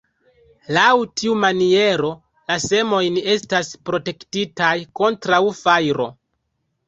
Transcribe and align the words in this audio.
Laŭ 0.75 0.85
tiu 1.19 1.33
maniero, 1.41 2.09
la 2.51 2.55
semojn 2.63 3.19
estas 3.35 3.69
protektitaj 3.89 4.73
kontraŭ 5.01 5.43
fajro. 5.61 6.09